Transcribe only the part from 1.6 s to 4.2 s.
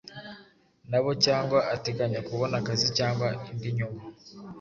ateganya kubona akazi cyangwa indi nyungu.